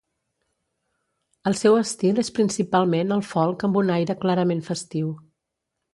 El 1.51 1.57
seu 1.59 1.77
estil 1.81 2.21
és 2.23 2.33
principalment 2.39 3.15
el 3.19 3.23
folk 3.35 3.67
amb 3.69 3.81
un 3.83 3.95
aire 3.97 4.17
clarament 4.25 4.65
festiu. 4.71 5.13